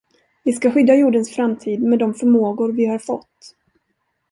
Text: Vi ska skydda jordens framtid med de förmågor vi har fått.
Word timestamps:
Vi 0.43 0.53
ska 0.53 0.71
skydda 0.71 0.95
jordens 0.95 1.35
framtid 1.35 1.81
med 1.81 1.99
de 1.99 2.13
förmågor 2.13 2.71
vi 2.71 2.85
har 2.85 2.99
fått. 2.99 3.55